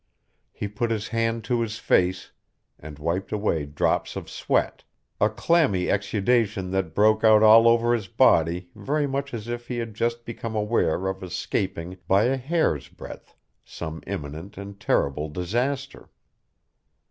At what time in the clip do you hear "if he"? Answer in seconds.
9.47-9.77